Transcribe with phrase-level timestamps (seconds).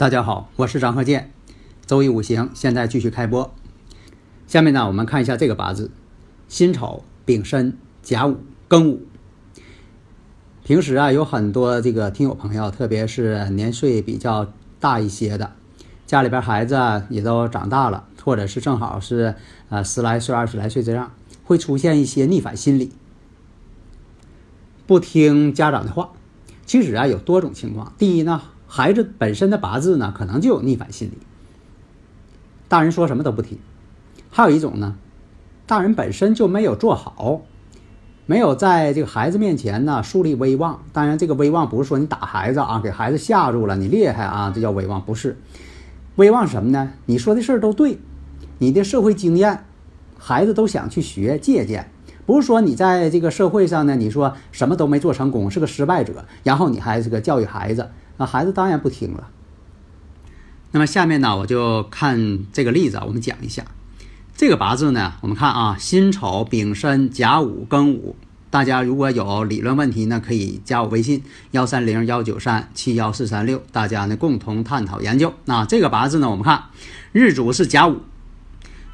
[0.00, 1.30] 大家好，我是张鹤剑，
[1.84, 3.52] 周易五行现在继续开播。
[4.46, 5.90] 下面呢，我们看一下这个八字：
[6.48, 9.02] 辛丑、丙申、甲午、庚午。
[10.64, 14.50] 平时啊，有很多这个听友朋友，特别是年岁比较
[14.80, 15.52] 大一些的，
[16.06, 19.34] 家里边孩子啊也都长大了，或者是正好是
[19.68, 21.12] 呃十来岁、二十来岁这样，
[21.44, 22.90] 会出现一些逆反心理，
[24.86, 26.12] 不听家长的话。
[26.64, 27.92] 其实啊，有多种情况。
[27.98, 28.40] 第一呢。
[28.72, 31.18] 孩子本身的八字呢，可能就有逆反心理，
[32.68, 33.58] 大人说什么都不听。
[34.30, 34.94] 还有一种呢，
[35.66, 37.42] 大人本身就没有做好，
[38.26, 40.84] 没有在这个孩子面前呢树立威望。
[40.92, 45.36] 当然，这个威望不是说你打孩子啊，给孩子吓住了，你厉害啊，这叫威望，不是。
[46.14, 46.92] 威望什么呢？
[47.06, 47.98] 你说的事儿都对，
[48.58, 49.64] 你的社会经验，
[50.16, 51.90] 孩子都想去学借鉴。
[52.24, 57.88] 不是说你在这个社会上呢，你说什么都没做成功，是个失败者，然后你还这个教育孩子。
[58.20, 59.28] 那孩子当然不听了。
[60.72, 63.64] 那么下面呢，我就看这个例子啊，我们讲一下
[64.36, 65.14] 这个八字呢。
[65.22, 68.14] 我们看啊，辛丑、丙申、甲午、庚午。
[68.50, 71.22] 大家如果有理论问题呢，可以加我微信
[71.52, 75.32] 幺三零幺九三七幺四三六，大家呢共同探讨研究。
[75.46, 76.64] 那这个八字呢，我们看
[77.12, 78.02] 日主是甲午，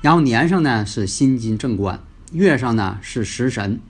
[0.02, 2.00] 然后年上呢是辛金正官，
[2.30, 3.80] 月上呢是食神，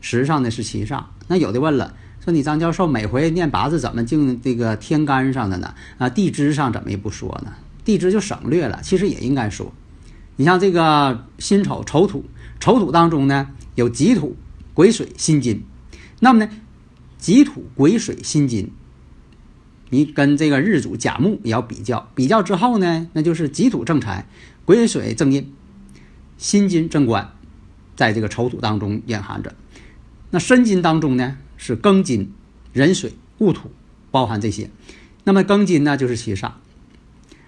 [0.00, 1.06] 时上呢是七煞。
[1.26, 1.92] 那有的问了。
[2.22, 5.74] 说你张教授每回念八字怎么净这个天干上的呢？
[5.96, 7.54] 啊，地支上怎么也不说呢？
[7.82, 9.72] 地支就省略了，其实也应该说。
[10.36, 12.24] 你像这个辛丑丑土，
[12.60, 14.36] 丑土当中呢有己土、
[14.74, 15.62] 癸水、辛金，
[16.20, 16.50] 那么呢
[17.16, 18.70] 己土、癸水、辛金，
[19.88, 24.26] 你跟这个日主甲木也要比较，比较之后呢，那就是己土正财，
[24.66, 25.50] 癸水正印，
[26.36, 27.32] 辛金正官，
[27.96, 29.54] 在这个丑土当中隐含着。
[30.30, 31.38] 那申金当中呢？
[31.62, 32.32] 是庚金、
[32.72, 33.70] 壬水、戊土，
[34.10, 34.70] 包含这些。
[35.24, 36.52] 那么庚金呢，就是七煞；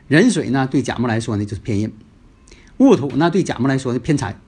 [0.07, 1.89] 壬水呢，对甲木来说呢，就是偏印；
[2.77, 4.39] 戊土呢，对甲木来说呢，偏财。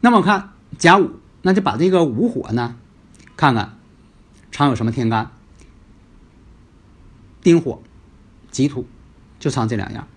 [0.00, 2.74] 那么看甲午，那就把这个午火呢，
[3.36, 3.78] 看看
[4.50, 5.30] 藏有什么天干。
[7.40, 7.80] 丁火、
[8.50, 8.88] 己土，
[9.38, 10.08] 就藏这两样。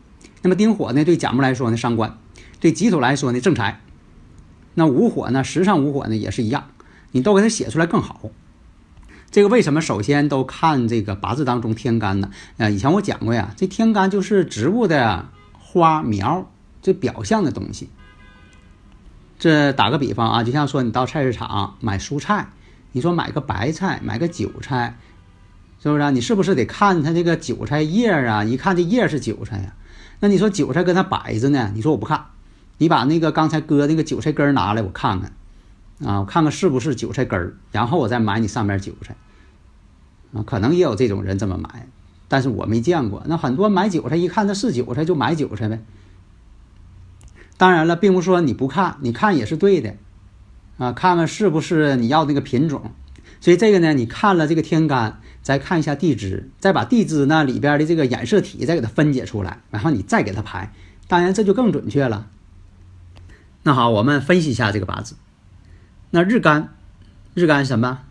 [0.41, 2.17] 那么丁火呢，对甲木来说呢，伤官；
[2.59, 3.79] 对己土来说呢，正财。
[4.73, 6.71] 那午火呢，时上午火呢，也是一样，
[7.11, 8.31] 你都给它写出来更好。
[9.35, 12.31] 这个为什么首先都看这个八字当中天干呢？
[12.55, 16.49] 呃，以前我讲过呀，这天干就是植物的花苗，
[16.81, 17.89] 这表象的东西。
[19.37, 22.47] 这打个比方啊，就像说你到菜市场买蔬菜，
[22.93, 24.97] 你说买个白菜，买个韭菜，
[25.83, 26.11] 是不是？
[26.11, 28.45] 你是不是得看它这个韭菜叶啊？
[28.45, 29.73] 一看这叶是韭菜呀，
[30.21, 31.73] 那你说韭菜跟它摆着呢？
[31.75, 32.27] 你说我不看，
[32.77, 35.33] 你把那个刚才割那个韭菜根拿来，我看看。
[36.05, 39.13] 啊，我看看是不是韭菜根儿，然后我再买你上面韭菜。
[40.35, 41.87] 啊，可能也有这种人这么买，
[42.27, 43.23] 但是我没见过。
[43.25, 45.81] 那很多买韭菜一看它是韭菜就买韭菜呗。
[47.57, 49.95] 当然了，并不是说你不看，你看也是对的，
[50.77, 52.91] 啊，看看是不是你要那个品种。
[53.39, 60.73] 所以这个呢，你看了这个天干，再看一下地支，再把地支那里边的这个染色体再给它分解出来，然后你再给它排，
[61.07, 62.27] 当然这就更准确了。
[63.63, 65.15] 那好，我们分析一下这个八字。
[66.11, 66.75] 那日干，
[67.33, 68.01] 日干什么？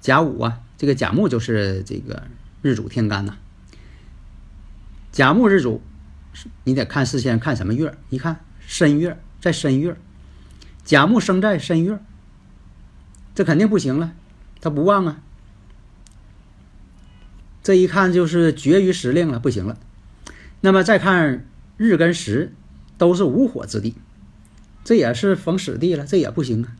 [0.00, 2.22] 甲午啊，这个甲木就是这个
[2.62, 3.36] 日主天干呐。
[5.12, 5.82] 甲木日主。
[6.62, 7.98] 你得看事先看什么月？
[8.10, 9.96] 一看申月，在申月，
[10.84, 11.98] 甲木生在申月，
[13.34, 14.12] 这肯定不行了，
[14.60, 15.20] 它不旺啊。
[17.60, 19.80] 这一看就是绝于时令了，不行了。
[20.60, 21.44] 那么再看
[21.76, 22.52] 日跟时，
[22.98, 23.96] 都是无火之地，
[24.84, 26.76] 这也是逢死地了，这也不行啊。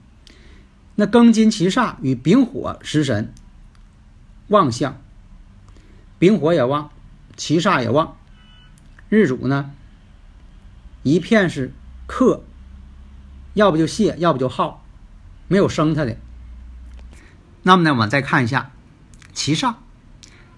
[0.95, 3.33] 那庚金七煞与丙火食神
[4.49, 5.01] 旺相，
[6.19, 6.91] 丙火也旺，
[7.37, 8.17] 七煞也旺。
[9.09, 9.71] 日主呢，
[11.03, 11.73] 一片是
[12.07, 12.43] 克，
[13.55, 14.85] 要不就泄，要不就耗，
[15.49, 16.19] 没有生他的。
[17.63, 18.71] 那么呢，我们再看一下
[19.33, 19.75] 七煞，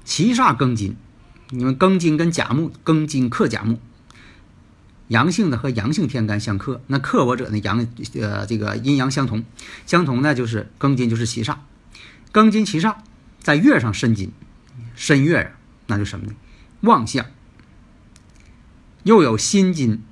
[0.05, 0.97] 七煞庚金，
[1.51, 3.79] 你们庚金跟甲木，庚金克甲木，
[5.09, 7.87] 阳性的和阳性天干相克，那克我者呢阳
[8.21, 9.45] 呃这个阴阳相同，
[9.87, 11.57] 相同呢就是庚金就是七煞，
[12.33, 12.97] 庚金七煞
[13.41, 14.33] 在月上申金，
[14.95, 15.51] 申月啊，
[15.87, 16.35] 那就什么呢？
[16.83, 17.27] 旺相。
[19.03, 20.03] 又有辛金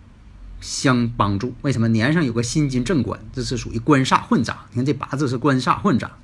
[0.60, 3.20] 相帮助，为什么年上有个辛金正官？
[3.34, 4.64] 这是属于官煞混杂。
[4.70, 6.16] 你看这八字是官煞混杂。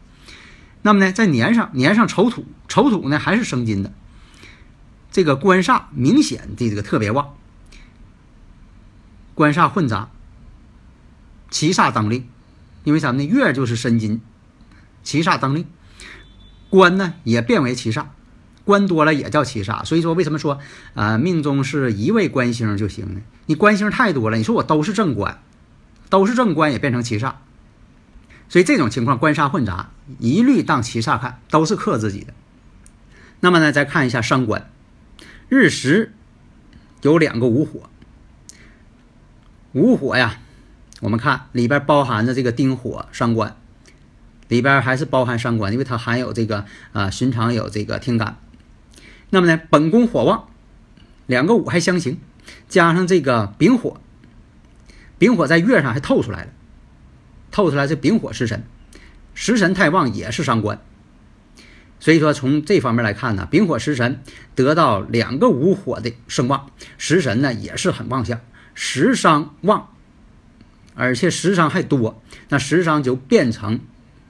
[0.81, 3.93] 那么呢，在年上年上丑土，丑土呢还是生金的。
[5.13, 7.37] 这个官煞明显的这个特别旺，
[9.35, 10.11] 官煞混杂，
[11.51, 12.27] 七煞当令。
[12.85, 13.25] 因为啥呢？
[13.25, 14.21] 月就是申金，
[15.03, 15.67] 七煞当令，
[16.75, 18.07] 官呢也变为七煞。
[18.65, 20.59] 官多了也叫七煞，所以说为什么说
[20.95, 23.21] 啊命中是一位官星就行呢？
[23.47, 25.39] 你官星太多了，你说我都是正官，
[26.09, 27.35] 都是正官也变成七煞，
[28.49, 32.33] 所以这种情况官煞混杂，一律当七煞看，都是克自己的。
[33.41, 34.71] 那么呢，再看一下伤官，
[35.51, 36.15] 日时
[37.03, 37.91] 有两个午火，
[39.73, 40.39] 午火呀，
[41.01, 43.55] 我们看里边包含着这个丁火伤官，
[44.55, 48.39] 里边还是包含伤官，因为它含有这个啊寻常有这个天干。
[49.31, 50.47] 那么呢，本宫火旺，
[51.27, 52.21] 两个午还相刑，
[52.69, 54.01] 加上这个丙火，
[55.19, 56.51] 丙火在月上还透出来了，
[57.51, 58.63] 透出来是丙火食神，
[59.35, 60.81] 食神太旺也是伤官，
[61.99, 64.23] 所以说从这方面来看呢，丙火食神
[64.55, 68.41] 得到两个午火的声旺，食神呢也是很旺相，
[68.73, 69.89] 食伤旺，
[70.95, 73.81] 而且食伤还多，那食伤就变成。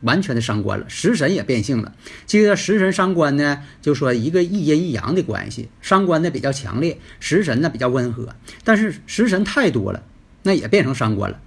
[0.04, 1.92] 完全的伤官了，食神也变性了。
[2.26, 8.34] 其实食神伤官呢，就说一个一阴一阳的关系，伤官呢比较强烈，食神呢比较温和。
[8.62, 10.02] 但是食神太多了，
[10.44, 11.40] 那也变成伤官了。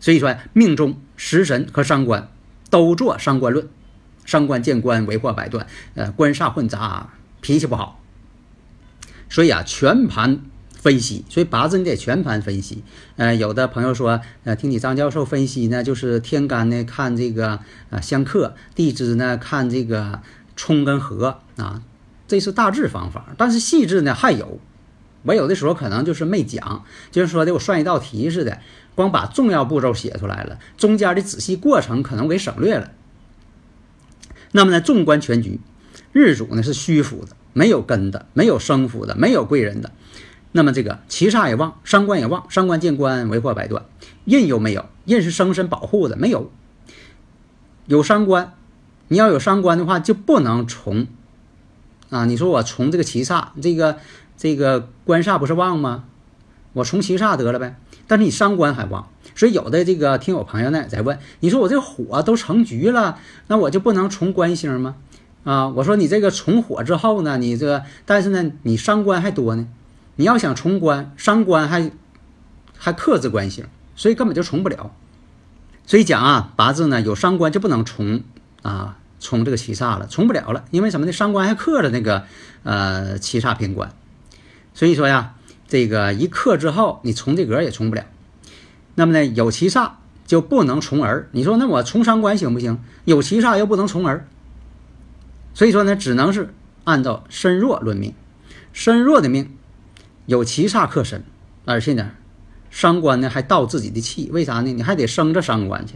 [0.00, 2.30] 所以说命中食神和伤官
[2.70, 3.68] 都做伤官论，
[4.24, 8.02] 伤官见官为祸百端，呃，官煞混杂，脾气不好。
[9.28, 10.40] 所以啊，全盘。
[10.86, 12.84] 分析，所以八字你得全盘分析。
[13.16, 17.58] 呃，有的朋友说，呃，听你张教授分析呢，就是天干呢看这个
[17.90, 20.20] 呃相克，地支呢看这个
[20.54, 21.82] 冲跟合啊，
[22.28, 23.34] 这是大致方法。
[23.36, 24.60] 但是细致呢还有，
[25.24, 28.60] 我有的时候可能就是没讲，就是说的我算一道题似的，
[28.94, 32.92] 光把重要步骤写出来了，中间的仔细过程可能给省略了。
[34.52, 35.58] 那么呢，纵观全局，
[36.12, 39.90] 日主呢是虚府的，没有根的，没有生府的，没有贵人的。
[40.56, 43.84] 那么这个七煞也旺，伤官也旺，伤官见官为祸百端。
[44.24, 44.86] 印有没有？
[45.04, 46.50] 印是生身保护的，没有。
[47.84, 48.54] 有伤官，
[49.08, 51.06] 你要有伤官的话，就不能从
[52.08, 52.24] 啊。
[52.24, 53.98] 你说我从这个七煞，这个
[54.38, 56.04] 这个官煞不是旺吗？
[56.72, 57.76] 我从七煞得了呗。
[58.06, 64.94] 但是你伤官还旺，所以有的这个听友朋友呢在问，你说我这火都成局了，那我就不能从官星吗？
[65.44, 69.68] 啊，我说你这个从火之后呢，你这但是呢，你伤官还多呢。
[70.16, 71.90] 你要想重官伤官还
[72.76, 74.90] 还克制官星，所以根本就重不了。
[75.86, 78.22] 所以讲啊，八字呢有伤官就不能重
[78.62, 80.64] 啊，重这个七煞了，重不了了。
[80.70, 81.12] 因为什么呢？
[81.12, 82.24] 伤官还克着那个
[82.64, 83.92] 呃七煞偏官，
[84.74, 85.34] 所以说呀，
[85.68, 88.04] 这个一克之后，你重这格也重不了。
[88.94, 89.92] 那么呢，有七煞
[90.26, 91.28] 就不能重儿。
[91.32, 92.80] 你说那我重伤官行不行？
[93.04, 94.26] 有七煞又不能重儿，
[95.54, 96.52] 所以说呢，只能是
[96.84, 98.14] 按照身弱论命，
[98.72, 99.56] 身弱的命。
[100.26, 101.24] 有七煞克身，
[101.64, 102.10] 而且呢，
[102.70, 104.72] 伤官呢还盗自己的气，为啥呢？
[104.72, 105.94] 你还得生着伤官去。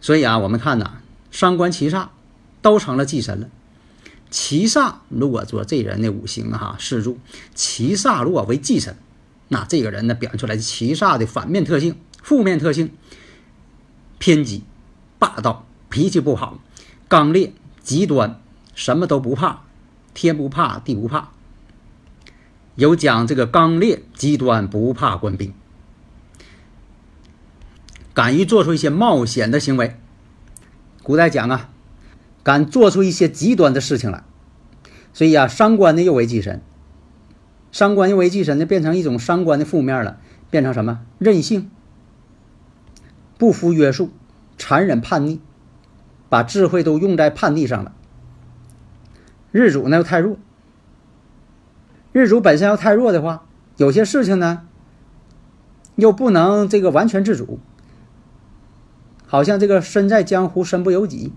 [0.00, 2.08] 所以啊，我们看呐，伤官七煞
[2.62, 3.48] 都成了忌神了。
[4.30, 7.18] 七煞如果说这人的五行哈四柱，
[7.54, 8.96] 七煞如果为忌神，
[9.48, 12.92] 那这个人呢表现出来的七煞的反面特性、负面特性，
[14.18, 14.62] 偏激、
[15.18, 16.60] 霸道、脾气不好、
[17.08, 18.40] 刚烈、极端，
[18.74, 19.64] 什么都不怕，
[20.14, 21.31] 天不怕地不怕。
[22.74, 25.52] 有讲这个刚烈、极端，不怕官兵，
[28.14, 29.96] 敢于做出一些冒险的行为。
[31.02, 31.68] 古代讲啊。
[32.44, 34.24] 敢做出一些极端的事情来，
[35.12, 36.60] 所以啊，伤官呢又为忌神，
[37.70, 40.18] 伤官又为忌神呢，变成一种伤官的负面了，
[40.50, 41.02] 变成什么？
[41.20, 41.70] 任性、
[43.38, 44.10] 不服约束、
[44.58, 45.40] 残忍叛逆，
[46.28, 47.94] 把智慧都用在叛逆上了。
[49.52, 50.36] 日主呢又太弱，
[52.12, 53.44] 日主本身要太弱的话，
[53.76, 54.62] 有些事情呢
[55.96, 57.58] 又不能这个完全自主，
[59.26, 61.32] 好像这个身在江湖身不由己。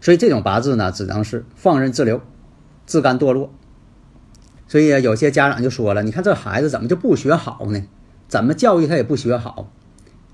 [0.00, 2.22] 所以这种八字呢，只能是放任自流，
[2.86, 3.52] 自甘堕落。
[4.66, 7.82] 所以有些家长就说了：“你看这孩子怎么就不学好呢？
[8.28, 9.70] 怎么教育他也不学好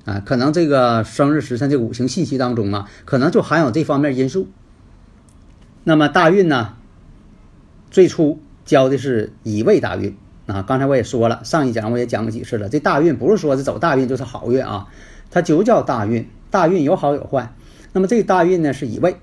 [0.04, 0.22] 啊？
[0.24, 4.48] 可能这个生日时辰这五行信息当中啊，可能就含有这方面因素。
[5.84, 6.76] 那么大运呢，
[7.90, 10.60] 最初教的是乙未大运啊。
[10.60, 12.68] 刚才我也说了，上一讲我也讲过几次了。
[12.68, 14.88] 这大运不是说是走大运就是好运啊，
[15.30, 16.28] 它就叫大运。
[16.50, 17.54] 大运有好有坏。
[17.94, 19.16] 那么这个大运呢是乙未。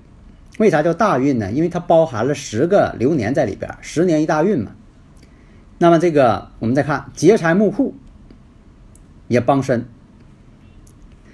[0.58, 1.50] 为啥叫大运呢？
[1.50, 4.72] 因为它包含了十个流年在里边，十年一大运嘛。
[5.78, 7.94] 那么这个我们再看劫财木库
[9.26, 9.86] 也帮身，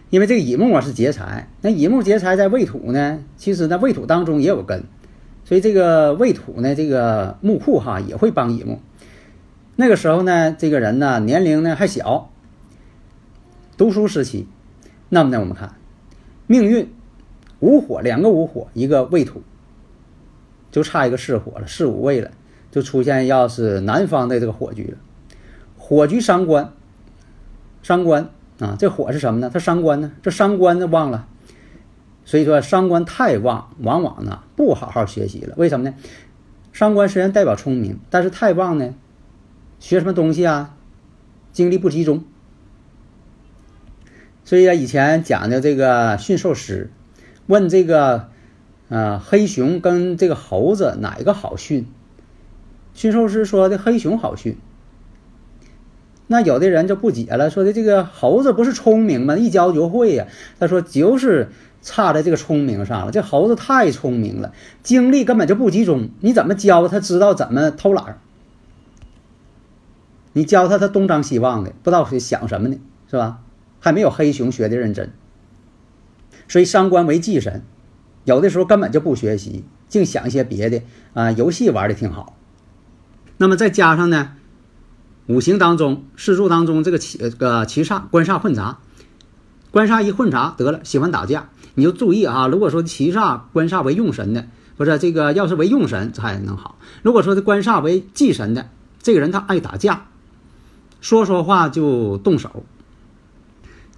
[0.08, 4.84] 因为这个乙木啊是劫财，那乙木劫财在未土呢，其实呢未土当中也有根，
[5.50, 8.78] 所以这个未土呢这个木库哈也会帮乙木。
[9.74, 12.30] 那个时候呢，这个人呢年龄呢还小，
[13.76, 14.46] 读书时期，
[15.08, 15.74] 那么呢我们看
[16.46, 16.92] 命运。
[17.58, 19.42] 五火两个五火，一个未土，
[20.70, 22.30] 就差一个巳火了，巳午未了，
[22.70, 24.98] 就出现要是南方的这个火局了。
[25.76, 26.72] 火局伤官，
[27.82, 28.30] 伤官
[28.60, 29.50] 啊，这火是什么呢？
[29.52, 30.12] 它伤官呢？
[30.22, 31.26] 这伤官呢忘了，
[32.24, 35.54] 所以说伤官太旺，往往呢不好好学习了。
[35.56, 35.94] 为什么呢？
[36.72, 38.94] 伤官虽然代表聪明，但是太旺呢，
[39.78, 40.76] 学什么东西啊，
[41.52, 42.24] 精力不集中。
[44.44, 46.90] 所以啊，以前讲的这个驯兽师。
[47.46, 48.28] 问这个，
[48.90, 51.88] 呃，黑熊跟这个猴子哪一个好训？
[52.94, 54.56] 驯兽师说的黑熊好训。
[56.28, 59.36] 那有的人就不解了，说的这个猴子不是聪明吗？
[59.36, 60.28] 一教就会呀。
[60.60, 61.48] 他说就是
[61.82, 63.12] 差在这个聪明上了。
[63.12, 66.10] 这猴子太聪明了，精力根本就不集中。
[66.20, 68.18] 你怎么教他知道怎么偷懒？
[70.32, 72.76] 你教他他东张西望的，不知道想什么呢，
[73.10, 73.40] 是吧？
[73.80, 75.12] 还没有黑熊学的认真。
[76.46, 77.62] 所以伤官为忌神，
[78.24, 80.82] 有的时候根本就不学习，净想一些别的
[81.14, 82.36] 啊，游戏玩的挺好。
[83.38, 84.36] 那么再加上呢，
[85.26, 88.78] 五行当中、四柱当中这个七个七煞官煞混杂，
[89.70, 92.46] 官煞一混杂得了，喜欢打架，你就注意啊。
[92.46, 94.46] 如果说七煞官煞为用神的，
[94.76, 96.78] 不是这个，要是为用神才能好。
[97.02, 98.68] 如果说这官煞为忌神的，
[99.02, 100.06] 这个人他爱打架，
[101.00, 102.64] 说说话就动手。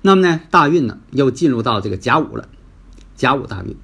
[0.00, 2.49] 那么呢，大运呢又进入到这个甲午了，
[3.14, 3.76] 甲午大运。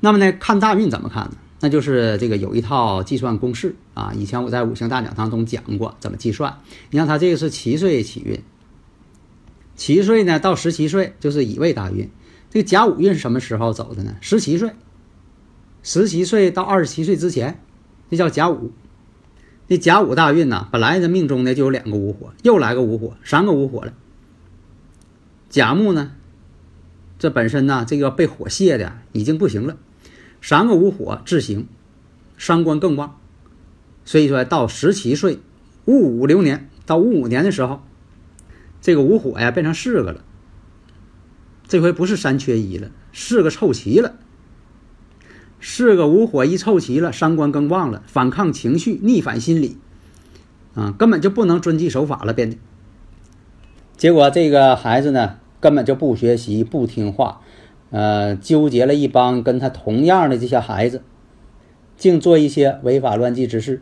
[0.00, 1.36] 那么呢，看大运怎么看呢？
[1.60, 4.12] 那就是这个有一套计算公式啊。
[4.14, 6.58] 以前我在五行大讲堂中讲过怎么计算。
[6.90, 8.38] 你看他这个是七岁起运，
[9.76, 12.10] 七岁呢到十七岁就是乙未大运。
[12.50, 14.16] 这个甲午运是什么时候走的呢？
[14.20, 14.70] 十七岁，
[15.82, 17.60] 十七岁到二十七岁之前，
[18.10, 18.72] 这叫甲午。
[19.66, 23.92] 这甲午大运呢，本来呢命中呢就有两个午火，又来个午火，三个午火了。
[25.48, 26.12] 甲木呢，
[27.18, 29.76] 这本身呢，这个被火泄的已经不行了，
[30.42, 31.66] 三个午火自行，
[32.36, 33.18] 伤官更旺，
[34.04, 35.38] 所以说到十七岁
[35.86, 37.82] 戊午流年到戊午年的时候，
[38.84, 40.22] 这个五火呀变成四个了，
[41.66, 44.16] 这回不是三缺一了，四个凑齐了，
[45.58, 49.78] 四个五火一凑齐了，三观更旺了，反抗情绪，逆反心理，
[50.74, 52.58] 啊，根本就不能遵纪守法了，变得，
[53.96, 55.38] 结果这个孩子呢。
[55.60, 57.40] 根本就不学习，不听话，
[57.88, 61.02] 呃，纠结了一帮跟他同样的这些孩子，
[61.96, 63.80] 净做一些违法乱纪之事。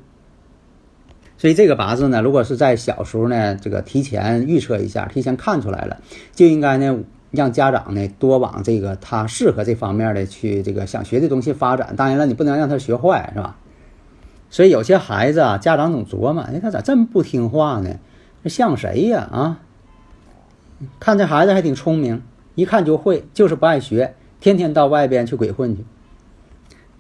[1.43, 5.99] 所以这个八字呢，如果是在小时候呢，这个提前预测一下，提前看出来了，
[6.33, 7.01] 就应该呢
[7.33, 11.95] 让家长呢多往这个他适合这方面的去这个想学的东西发展。
[11.97, 13.57] 当然了，你不能让他学坏，是吧？
[14.51, 17.97] 所以有些孩子啊，家长总琢磨，哎，他咋这么不听话呢？
[18.45, 19.29] 这像谁呀？
[19.33, 19.59] 啊？
[21.01, 22.23] 看这孩子还挺聪明，
[22.55, 25.85] 一看就会，就是不爱学，天天到外边去鬼混去。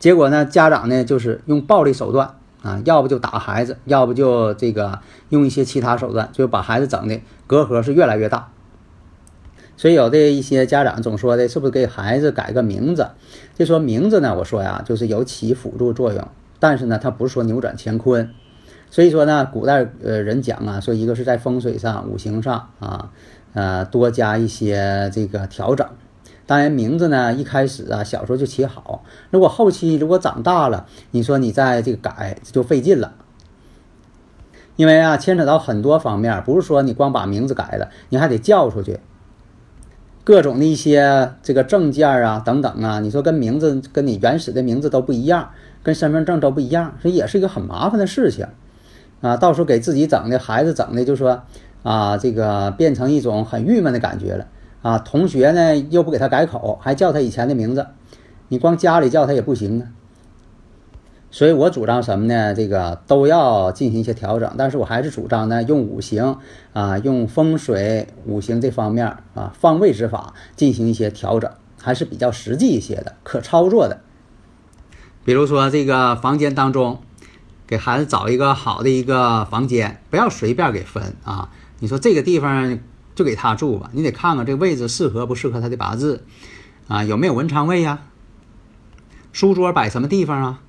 [0.01, 5.00] 结果呢，家长呢就是用暴力手段啊，要不就打孩子，要不就这个
[5.31, 8.49] 用一些其他手段，就把孩子整的隔阂是越来越大。
[9.76, 13.09] 所以有的一些家长总说的是不是给孩子改个名字？
[13.54, 16.28] 就说名字呢，我说呀，就是有起辅助作用，
[16.61, 18.31] 但是呢，它不是说扭转乾坤。
[18.90, 23.11] 所以说呢，古代呃人讲啊，说一个是在风水上、五行上啊，
[23.54, 25.87] 呃多加一些这个调整。
[26.47, 33.13] 当然名字呢，一开始啊小时候就起好，如果后期如果长大了，你说你在这个改就费劲了，
[34.77, 39.01] 因为啊牵扯到很多方面，不是说你光把名字改了，你还得叫出去。
[40.25, 45.51] 各种的一些这个证件啊等等啊，你说跟名字跟你原始的名字都不一样，
[45.83, 48.47] 跟身份证都不一样，这也是一个很麻烦的事情
[49.21, 49.37] 啊。
[49.37, 51.43] 到时候给自己整的孩子整的，就说
[51.83, 54.47] 啊，这个变成一种很郁闷的感觉了
[54.83, 54.99] 啊。
[54.99, 57.87] 同学呢又不给他改口，还叫他以前的名字，
[58.49, 59.89] 你光家里叫他也不行啊。
[61.31, 62.55] 所以我主张什么呢？
[62.55, 66.37] 这个都要进行一些调整，但是我还是主张呢，用五行
[66.75, 74.01] 啊，用风水五行这方面啊，方位之法进行一些调整，还是比较实际一些的，可操作的。
[75.25, 76.99] 比如说这个房间当中，
[77.67, 81.49] 给孩子找一个好的一个房间，不要随便给分啊。
[81.79, 82.79] 你说这个地方
[83.14, 86.25] 就给他住吧，你得看看这位置适合不适合他的八字
[86.88, 88.00] 啊，有没有文昌位呀？
[89.33, 90.61] 书桌摆什么地方啊？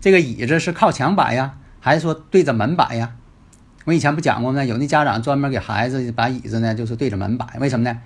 [0.00, 3.14] 这个椅子是靠墙摆呀，还是说对着门摆呀？
[3.84, 4.64] 我以前不讲过吗？
[4.64, 8.00] 有那家长专门给孩子把椅子呢，就是对着门摆，为什么呢？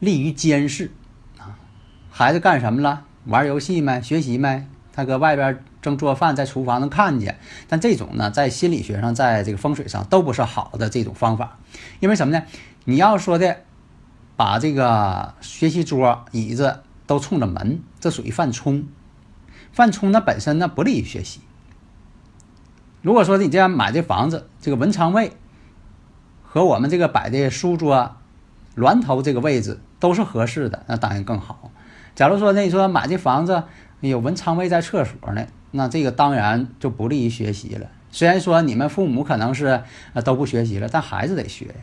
[0.00, 0.90] 利于监视
[1.38, 1.58] 啊。
[2.10, 3.04] 孩子干什么了？
[3.24, 4.00] 玩游戏没？
[4.02, 4.66] 学习没？
[4.92, 7.38] 他搁外边正做饭，在厨房能看见。
[7.68, 11.58] 但这种呢，在心理学上，在这个风水上都不是好的这种方法。
[12.00, 12.44] 因为什么呢？
[12.84, 13.58] 你要说的
[14.36, 18.86] 把这个学习桌、椅子都冲着门，这属于犯冲。
[19.72, 21.40] 犯冲，那本身呢不利于学习。
[23.02, 25.32] 如果说你这样买这房子，这个文昌位
[26.42, 28.16] 和我们这个摆的书桌、
[28.74, 31.70] 峦头这个位置都是合适的，那当然更好。
[32.14, 33.62] 假如说那你说买这房子
[34.00, 37.88] 有文昌位在厕所呢，那这个当然就不利于学习了。
[38.10, 39.82] 虽然说你们父母可能是
[40.14, 41.74] 呃都不学习了，但孩子得学呀。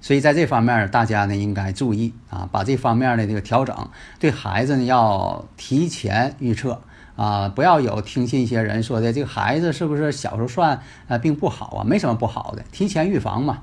[0.00, 6.82] 所以在这方面，大家呢应该注意啊，把这方面的这个调整，对孩子呢要提前预测
[7.14, 13.62] 啊，不要有听信一些人说的这个孩子是不是小时候算呃并不好啊，没什么不好的，提前预防嘛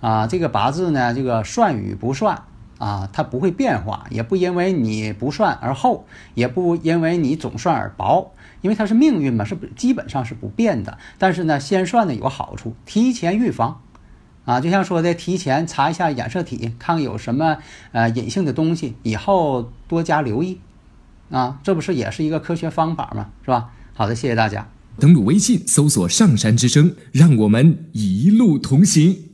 [0.00, 2.40] 啊，这个八字呢，这个算与不算
[2.80, 10.96] 啊，它不会变化，也不因为你不算而厚，也不因为你总算而薄，因为它是命运嘛，是基本上是不变的。
[11.18, 13.82] 但是呢，先算呢有好处，提前预防。
[14.46, 17.58] 啊，就像说的，提前查一下染色体，看看有什么
[17.92, 20.58] 呃隐性的东西，以后多加留意。
[21.28, 23.28] 啊，这不是也是一个科学方法吗？
[23.44, 23.70] 是吧？
[23.92, 24.66] 好的，谢谢大家。
[24.98, 29.29] 登录微信，搜索“上山之声”，让我们一路同行。